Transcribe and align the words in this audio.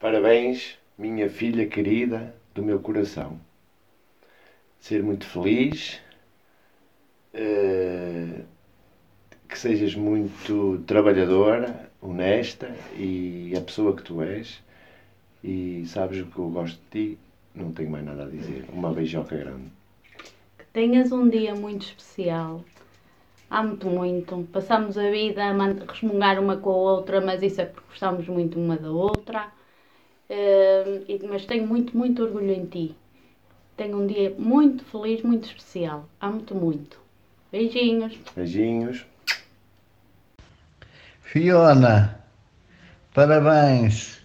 Parabéns, 0.00 0.78
minha 0.96 1.28
filha 1.28 1.66
querida 1.66 2.34
do 2.54 2.62
meu 2.62 2.80
coração. 2.80 3.38
Ser 4.80 5.02
muito 5.02 5.26
feliz, 5.26 6.00
eh, 7.34 8.40
que 9.46 9.58
sejas 9.58 9.94
muito 9.94 10.82
trabalhadora, 10.86 11.90
honesta 12.00 12.74
e 12.96 13.52
a 13.54 13.60
pessoa 13.60 13.94
que 13.94 14.02
tu 14.02 14.22
és. 14.22 14.62
E 15.44 15.84
sabes 15.86 16.22
o 16.22 16.26
que 16.28 16.38
eu 16.38 16.48
gosto 16.48 16.80
de 16.90 17.12
ti, 17.12 17.18
não 17.54 17.70
tenho 17.70 17.90
mais 17.90 18.02
nada 18.06 18.24
a 18.24 18.26
dizer. 18.26 18.64
Uma 18.72 18.94
beijoca 18.94 19.36
grande. 19.36 19.70
Que 20.56 20.64
tenhas 20.72 21.12
um 21.12 21.28
dia 21.28 21.54
muito 21.54 21.82
especial. 21.82 22.64
Amo-te 23.50 23.84
muito. 23.84 24.48
Passamos 24.50 24.96
a 24.96 25.10
vida 25.10 25.44
a 25.44 25.52
resmungar 25.92 26.40
uma 26.40 26.56
com 26.56 26.70
a 26.70 26.74
outra, 26.74 27.20
mas 27.20 27.42
isso 27.42 27.60
é 27.60 27.66
porque 27.66 27.86
gostamos 27.90 28.26
muito 28.28 28.58
uma 28.58 28.78
da 28.78 28.90
outra. 28.90 29.59
E- 30.32 31.20
mas 31.28 31.44
tenho 31.44 31.66
muito, 31.66 31.96
muito 31.96 32.22
orgulho 32.22 32.52
em 32.52 32.64
ti. 32.66 32.94
Tenho 33.76 34.00
um 34.00 34.06
dia 34.06 34.32
muito 34.38 34.84
feliz, 34.84 35.22
muito 35.22 35.46
especial. 35.48 36.08
Amo-te 36.20 36.54
muito. 36.54 36.98
Beijinhos. 37.50 38.16
Beijinhos. 38.36 39.04
Fiona, 41.22 42.20
parabéns. 43.12 44.20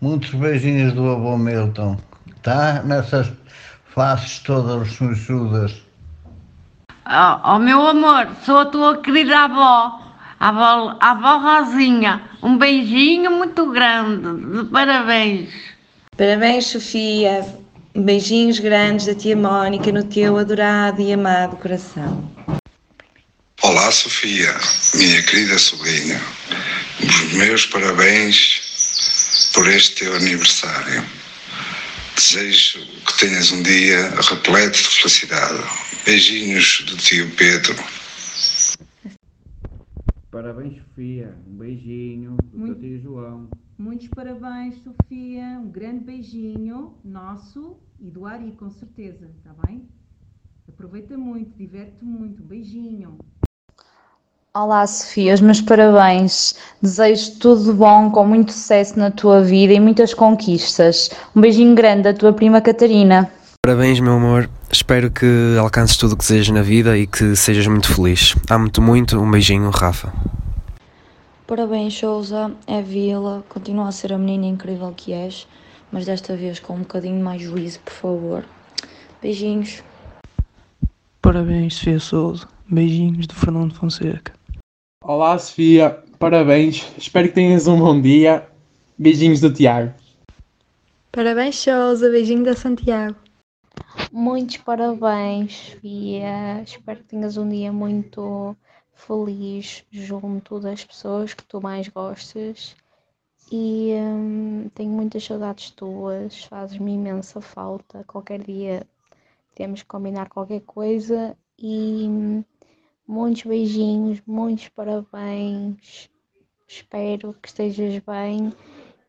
Muitos 0.00 0.34
beijinhos 0.34 0.92
do 0.92 1.10
avô 1.10 1.38
Milton, 1.38 1.96
tá? 2.42 2.82
Nessas 2.82 3.32
faces 3.86 4.40
todas 4.40 4.92
sujudas. 4.92 5.82
Oh, 7.06 7.54
oh, 7.54 7.58
meu 7.58 7.86
amor, 7.86 8.28
sou 8.44 8.58
a 8.58 8.66
tua 8.66 8.98
querida 9.00 9.44
avó, 9.44 10.00
a 10.44 10.48
avó, 10.48 10.98
a 11.00 11.10
avó 11.12 11.38
Rosinha. 11.38 12.22
Um 12.42 12.58
beijinho 12.58 13.30
muito 13.30 13.70
grande, 13.70 14.62
de 14.62 14.70
parabéns. 14.70 15.48
Parabéns, 16.18 16.66
Sofia. 16.66 17.46
Beijinhos 17.96 18.58
grandes 18.58 19.06
da 19.06 19.14
tia 19.14 19.36
Mónica 19.36 19.90
no 19.90 20.04
teu 20.04 20.36
adorado 20.36 21.00
e 21.00 21.14
amado 21.14 21.56
coração. 21.56 22.30
Olá, 23.62 23.90
Sofia, 23.90 24.54
minha 24.94 25.22
querida 25.22 25.58
sobrinha. 25.58 26.20
Os 27.00 27.32
meus 27.32 27.64
parabéns 27.64 29.50
por 29.54 29.66
este 29.66 30.04
teu 30.04 30.14
aniversário. 30.16 31.02
Desejo 32.16 32.80
que 33.06 33.18
tenhas 33.18 33.50
um 33.50 33.62
dia 33.62 34.12
repleto 34.20 34.76
de 34.76 34.88
felicidade. 34.88 35.64
Beijinhos 36.04 36.82
do 36.86 36.96
tio 36.98 37.30
Pedro. 37.30 38.03
Parabéns, 40.38 40.78
Sofia. 40.78 41.32
Um 41.48 41.56
beijinho 41.58 42.36
do 42.50 42.58
Muito- 42.58 42.80
teu 42.80 42.90
tio 42.90 43.00
João. 43.00 43.46
Muitos 43.78 44.08
parabéns, 44.08 44.74
Sofia. 44.82 45.60
Um 45.62 45.70
grande 45.70 46.00
beijinho 46.00 46.94
nosso 47.04 47.76
e 48.00 48.10
do 48.10 48.26
Ari, 48.26 48.50
com 48.58 48.68
certeza, 48.68 49.30
está 49.38 49.54
bem? 49.64 49.88
Aproveita 50.68 51.16
muito, 51.16 51.56
diverte 51.56 52.04
muito. 52.04 52.42
Um 52.42 52.46
beijinho. 52.46 53.16
Olá, 54.52 54.84
Sofia, 54.88 55.34
os 55.34 55.40
meus 55.40 55.60
parabéns. 55.60 56.56
Desejo 56.82 57.38
tudo 57.38 57.66
de 57.66 57.72
bom, 57.72 58.10
com 58.10 58.26
muito 58.26 58.50
sucesso 58.50 58.98
na 58.98 59.12
tua 59.12 59.40
vida 59.40 59.72
e 59.72 59.78
muitas 59.78 60.12
conquistas. 60.12 61.10
Um 61.36 61.40
beijinho 61.40 61.76
grande 61.76 62.02
da 62.02 62.12
tua 62.12 62.32
prima 62.32 62.60
Catarina. 62.60 63.30
Parabéns, 63.64 63.98
meu 63.98 64.12
amor. 64.12 64.50
Espero 64.70 65.10
que 65.10 65.56
alcances 65.58 65.96
tudo 65.96 66.12
o 66.12 66.16
que 66.18 66.22
desejas 66.22 66.50
na 66.50 66.60
vida 66.60 66.98
e 66.98 67.06
que 67.06 67.34
sejas 67.34 67.66
muito 67.66 67.90
feliz. 67.90 68.34
Amo-te 68.50 68.78
muito. 68.78 69.18
Um 69.18 69.30
beijinho, 69.30 69.70
Rafa. 69.70 70.12
Parabéns, 71.46 71.94
Souza. 71.94 72.52
É 72.66 72.82
Vila. 72.82 73.42
Continua 73.48 73.88
a 73.88 73.90
ser 73.92 74.12
a 74.12 74.18
menina 74.18 74.44
incrível 74.44 74.92
que 74.94 75.14
és, 75.14 75.48
mas 75.90 76.04
desta 76.04 76.36
vez 76.36 76.60
com 76.60 76.74
um 76.74 76.80
bocadinho 76.80 77.24
mais 77.24 77.40
juízo, 77.40 77.80
por 77.80 77.94
favor. 77.94 78.44
Beijinhos. 79.22 79.82
Parabéns, 81.22 81.76
Sofia 81.76 82.00
Souza. 82.00 82.46
Beijinhos 82.68 83.26
do 83.26 83.34
Fernando 83.34 83.74
Fonseca. 83.74 84.34
Olá, 85.02 85.38
Sofia. 85.38 86.00
Parabéns. 86.18 86.86
Espero 86.98 87.28
que 87.28 87.34
tenhas 87.34 87.66
um 87.66 87.78
bom 87.78 87.98
dia. 87.98 88.46
Beijinhos 88.98 89.40
do 89.40 89.50
Tiago. 89.50 89.94
Parabéns, 91.10 91.56
Souza. 91.56 92.10
Beijinho 92.10 92.44
da 92.44 92.54
Santiago. 92.54 93.23
Muitos 94.16 94.58
parabéns, 94.58 95.56
Sofia. 95.56 96.62
Espero 96.62 97.00
que 97.00 97.06
tenhas 97.06 97.36
um 97.36 97.48
dia 97.48 97.72
muito 97.72 98.56
feliz 98.92 99.84
junto 99.90 100.60
das 100.60 100.84
pessoas 100.84 101.34
que 101.34 101.42
tu 101.42 101.60
mais 101.60 101.88
gostas. 101.88 102.76
E 103.50 103.92
hum, 103.92 104.70
tenho 104.72 104.92
muitas 104.92 105.24
saudades 105.24 105.70
tuas, 105.70 106.44
fazes-me 106.44 106.92
imensa 106.92 107.40
falta. 107.40 108.04
Qualquer 108.04 108.44
dia 108.44 108.86
temos 109.52 109.82
que 109.82 109.88
combinar 109.88 110.28
qualquer 110.28 110.60
coisa. 110.60 111.36
E 111.58 112.06
hum, 112.08 112.44
muitos 113.08 113.42
beijinhos, 113.42 114.22
muitos 114.24 114.68
parabéns. 114.68 116.08
Espero 116.68 117.34
que 117.42 117.48
estejas 117.48 117.98
bem. 117.98 118.52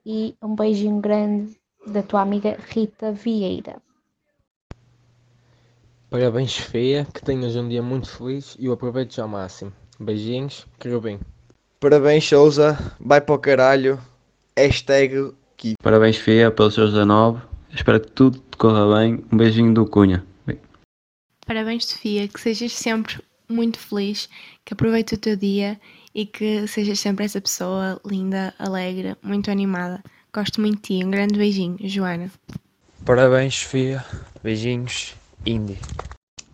E 0.04 0.36
um 0.42 0.56
beijinho 0.56 1.00
grande 1.00 1.62
da 1.86 2.02
tua 2.02 2.22
amiga 2.22 2.58
Rita 2.60 3.12
Vieira. 3.12 3.85
Parabéns, 6.16 6.54
Sofia, 6.54 7.06
que 7.14 7.22
tenhas 7.22 7.58
um 7.58 7.68
dia 7.68 7.84
muito 7.84 8.10
feliz 8.10 8.56
e 8.58 8.70
o 8.70 8.72
aproveites 8.72 9.20
ao 9.20 9.28
máximo. 9.28 9.74
Beijinhos, 10.00 10.66
Querubim. 10.80 11.20
Parabéns, 11.78 12.26
Souza. 12.26 12.80
Vai 13.02 13.20
para 13.20 13.36
o 13.36 13.38
caralho. 13.38 14.00
Hashtag 14.58 15.34
Kiko. 15.58 15.76
Parabéns, 15.84 16.16
Fia, 16.16 16.50
pelos 16.50 16.74
seus 16.74 16.92
19. 16.92 17.42
Espero 17.70 18.00
que 18.00 18.12
tudo 18.12 18.40
te 18.50 18.56
corra 18.58 18.98
bem. 18.98 19.26
Um 19.30 19.36
beijinho 19.36 19.74
do 19.74 19.86
Cunha. 19.86 20.26
Parabéns, 21.46 21.86
Sofia, 21.86 22.30
que 22.30 22.40
sejas 22.40 22.72
sempre 22.72 23.22
muito 23.50 23.78
feliz, 23.78 24.30
que 24.64 24.74
aproveites 24.74 25.18
o 25.18 25.20
teu 25.20 25.36
dia 25.36 25.78
e 26.14 26.26
que 26.26 26.66
sejas 26.66 26.98
sempre 26.98 27.26
essa 27.26 27.42
pessoa 27.42 28.00
linda, 28.06 28.54
alegre, 28.58 29.18
muito 29.22 29.52
animada. 29.52 30.02
Gosto 30.34 30.62
muito 30.62 30.76
de 30.76 31.00
ti. 31.00 31.06
Um 31.06 31.12
grande 31.12 31.38
beijinho, 31.38 31.78
Joana. 31.82 32.32
Parabéns, 33.04 33.56
Sofia. 33.56 34.06
Beijinhos, 34.42 35.14
Indy. 35.46 35.78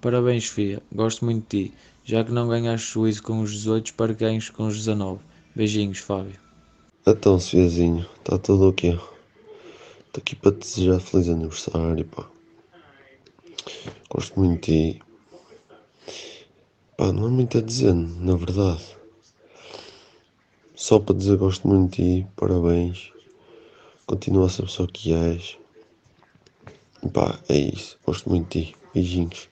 Parabéns, 0.02 0.48
Sofia. 0.48 0.82
Gosto 0.94 1.24
muito 1.24 1.44
de 1.50 1.70
ti. 1.70 1.74
Já 2.04 2.24
que 2.26 2.32
não 2.32 2.50
ganhaste 2.50 2.92
juízo 2.92 3.24
com 3.24 3.40
os 3.40 3.52
18, 3.52 3.86
espero 3.86 4.14
que 4.14 4.26
ganhes 4.26 4.50
com 4.50 4.68
os 4.68 4.76
19. 4.76 5.22
Beijinhos, 5.56 6.00
Fábio. 6.00 6.38
Então, 7.08 7.40
Sofiazinho, 7.40 8.06
está 8.20 8.38
tudo 8.38 8.70
ok? 8.70 8.92
Estou 8.92 9.10
aqui 10.18 10.36
para 10.36 10.52
te 10.52 10.60
desejar 10.60 11.00
feliz 11.00 11.30
aniversário, 11.30 12.06
pá. 12.06 12.28
Gosto 14.10 14.38
muito 14.38 14.66
de 14.66 14.94
ti. 14.94 15.02
Pá, 16.98 17.14
não 17.14 17.28
há 17.28 17.30
muito 17.30 17.58
a 17.58 17.62
dizer, 17.62 17.94
na 17.94 18.36
verdade. 18.36 18.84
Só 20.76 21.00
para 21.00 21.16
dizer 21.16 21.38
gosto 21.38 21.66
muito 21.68 21.96
de 21.96 22.24
ti, 22.24 22.28
parabéns. 22.36 23.14
Continua 24.06 24.48
a 24.48 24.50
ser 24.50 24.64
a 24.64 24.66
pessoa 24.66 24.90
que 24.92 25.14
és. 25.14 25.61
Pá, 27.10 27.40
é 27.50 27.58
isso. 27.58 27.98
Gosto 28.06 28.30
muito 28.30 28.58
de 28.58 28.66
ti. 28.66 28.76
Beijinhos. 28.94 29.50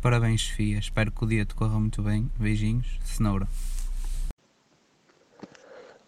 Parabéns, 0.00 0.42
Sofia. 0.42 0.78
Espero 0.78 1.12
que 1.12 1.24
o 1.24 1.28
dia 1.28 1.44
te 1.44 1.54
corra 1.54 1.78
muito 1.78 2.02
bem. 2.02 2.30
Beijinhos. 2.38 2.98
Cenoura. 3.04 3.46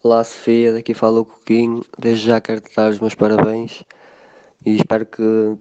Olá 0.03 0.23
Sofia, 0.23 0.73
daqui 0.73 0.95
fala 0.95 1.21
o 1.21 1.25
Coquinho. 1.25 1.85
Desde 1.99 2.27
já 2.27 2.41
quero 2.41 2.61
te 2.61 2.75
dar 2.75 2.91
os 2.93 3.01
meus 3.01 3.15
parabéns 3.15 3.83
e 4.65 4.77
espero 4.77 5.05
que 5.05 5.57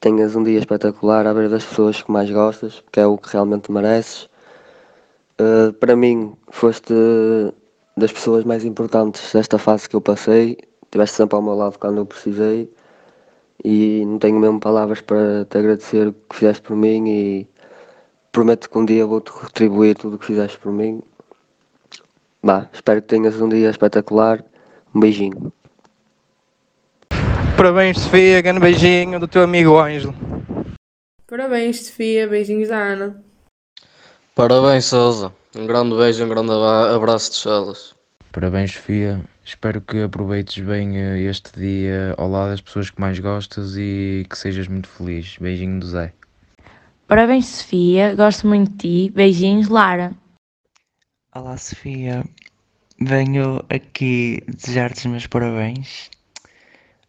tenhas 0.00 0.34
um 0.34 0.42
dia 0.42 0.58
espetacular 0.58 1.26
à 1.26 1.34
beira 1.34 1.48
das 1.48 1.64
pessoas 1.64 2.02
que 2.02 2.10
mais 2.10 2.30
gostas, 2.30 2.82
que 2.90 2.98
é 2.98 3.06
o 3.06 3.18
que 3.18 3.30
realmente 3.30 3.70
mereces. 3.70 4.28
Uh, 5.38 5.72
para 5.74 5.94
mim, 5.94 6.34
foste 6.50 6.94
das 7.96 8.12
pessoas 8.12 8.44
mais 8.44 8.64
importantes 8.64 9.32
desta 9.32 9.58
fase 9.58 9.88
que 9.88 9.96
eu 9.96 10.00
passei. 10.00 10.56
Estiveste 10.92 11.16
sempre 11.16 11.36
ao 11.36 11.42
meu 11.42 11.54
lado 11.54 11.78
quando 11.78 11.96
eu 11.96 12.04
precisei 12.04 12.70
e 13.64 14.04
não 14.04 14.18
tenho 14.18 14.38
mesmo 14.38 14.60
palavras 14.60 15.00
para 15.00 15.46
te 15.46 15.56
agradecer 15.56 16.08
o 16.08 16.12
que 16.12 16.36
fizeste 16.36 16.60
por 16.60 16.76
mim 16.76 17.08
e 17.08 17.48
prometo 18.30 18.68
que 18.68 18.76
um 18.76 18.84
dia 18.84 19.06
vou-te 19.06 19.32
retribuir 19.42 19.96
tudo 19.96 20.16
o 20.16 20.18
que 20.18 20.26
fizeste 20.26 20.58
por 20.58 20.70
mim. 20.70 21.00
Bah, 22.42 22.68
espero 22.74 23.00
que 23.00 23.08
tenhas 23.08 23.40
um 23.40 23.48
dia 23.48 23.70
espetacular. 23.70 24.44
Um 24.94 25.00
beijinho. 25.00 25.50
Parabéns, 27.56 27.98
Sofia. 27.98 28.42
Grande 28.42 28.60
beijinho 28.60 29.18
do 29.18 29.26
teu 29.26 29.44
amigo 29.44 29.78
Ângelo. 29.78 30.14
Parabéns, 31.26 31.86
Sofia. 31.86 32.28
Beijinhos 32.28 32.68
da 32.68 32.76
Ana. 32.76 33.24
Parabéns, 34.34 34.84
Souza. 34.84 35.32
Um 35.56 35.66
grande 35.66 35.96
beijo, 35.96 36.22
um 36.22 36.28
grande 36.28 36.52
abraço 36.94 37.30
de 37.30 37.36
chelas. 37.38 37.94
Parabéns, 38.32 38.72
Sofia. 38.72 39.22
Espero 39.44 39.82
que 39.82 40.02
aproveites 40.02 40.64
bem 40.64 40.96
eh, 40.96 41.20
este 41.20 41.52
dia 41.54 42.14
ao 42.16 42.30
lado 42.30 42.48
das 42.48 42.62
pessoas 42.62 42.88
que 42.88 42.98
mais 42.98 43.18
gostas 43.18 43.76
e 43.76 44.24
que 44.28 44.38
sejas 44.38 44.66
muito 44.68 44.88
feliz. 44.88 45.36
Beijinho 45.38 45.78
do 45.78 45.86
Zé. 45.86 46.14
Parabéns, 47.06 47.44
Sofia. 47.44 48.14
Gosto 48.14 48.48
muito 48.48 48.70
de 48.70 48.78
ti. 48.78 49.12
Beijinhos, 49.14 49.68
Lara. 49.68 50.14
Olá, 51.34 51.58
Sofia. 51.58 52.24
venho 52.98 53.62
aqui 53.68 54.42
desejar-te 54.48 55.00
os 55.00 55.06
meus 55.06 55.26
parabéns. 55.26 56.08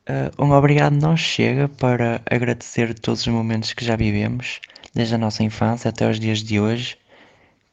Uh, 0.09 0.43
um 0.43 0.51
obrigado 0.51 0.93
não 0.93 1.15
chega 1.15 1.69
para 1.69 2.21
agradecer 2.29 2.93
todos 2.99 3.21
os 3.21 3.27
momentos 3.27 3.71
que 3.71 3.85
já 3.85 3.95
vivemos, 3.95 4.59
desde 4.93 5.15
a 5.15 5.17
nossa 5.17 5.41
infância 5.41 5.87
até 5.87 6.09
os 6.09 6.19
dias 6.19 6.43
de 6.43 6.59
hoje, 6.59 6.97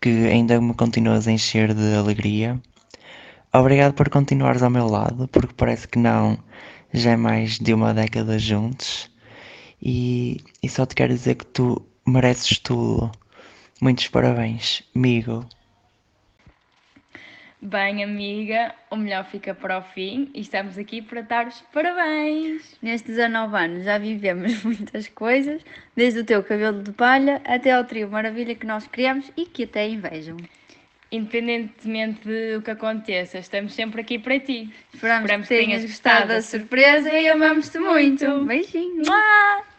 que 0.01 0.29
ainda 0.29 0.61
me 0.61 0.73
continuas 0.73 1.27
a 1.27 1.33
encher 1.33 1.75
de 1.75 1.95
alegria. 1.97 2.61
Obrigado 3.53 3.95
por 3.95 4.09
continuares 4.09 4.63
ao 4.63 4.71
meu 4.71 4.87
lado, 4.87 5.27
porque 5.27 5.53
parece 5.57 5.89
que 5.89 5.99
não, 5.99 6.39
já 6.93 7.11
é 7.13 7.17
mais 7.17 7.59
de 7.59 7.75
uma 7.75 7.93
década 7.93 8.39
juntos. 8.39 9.11
E, 9.83 10.41
e 10.63 10.69
só 10.69 10.87
te 10.87 10.95
quero 10.95 11.13
dizer 11.13 11.35
que 11.35 11.47
tu 11.47 11.85
mereces 12.07 12.59
tudo. 12.61 13.11
Muitos 13.81 14.07
parabéns, 14.07 14.85
amigo. 14.95 15.45
Bem, 17.63 18.05
amiga, 18.05 18.73
o 18.89 18.97
melhor 18.97 19.25
fica 19.25 19.53
para 19.53 19.79
o 19.79 19.83
fim 19.83 20.31
e 20.33 20.41
estamos 20.41 20.79
aqui 20.79 21.03
para 21.03 21.21
dar 21.23 21.49
os 21.49 21.61
parabéns. 21.73 22.79
Nestes 22.81 23.17
19 23.17 23.57
anos 23.57 23.85
já 23.85 23.99
vivemos 23.99 24.63
muitas 24.65 25.09
coisas, 25.09 25.61
desde 25.97 26.21
o 26.21 26.25
teu 26.25 26.43
cabelo 26.45 26.85
de 26.85 26.93
palha 26.93 27.43
até 27.45 27.73
ao 27.73 27.85
trio 27.85 28.09
maravilha 28.09 28.55
que 28.55 28.65
nós 28.65 28.87
criamos 28.87 29.31
e 29.37 29.45
que 29.45 29.65
até 29.65 29.89
invejam. 29.89 30.37
Independentemente 31.13 32.21
do 32.55 32.63
que 32.63 32.71
aconteça, 32.71 33.39
estamos 33.39 33.75
sempre 33.75 34.01
aqui 34.01 34.19
para 34.19 34.39
ti. 34.39 34.73
Esperamos, 34.95 35.25
Esperamos 35.25 35.49
que 35.49 35.57
tenhas 35.57 35.83
gostado 35.83 36.29
da 36.29 36.41
surpresa 36.41 37.13
e 37.13 37.29
amamos-te 37.29 37.79
muito. 37.79 38.45
Beijinho. 38.45 39.03
Mua! 39.05 39.70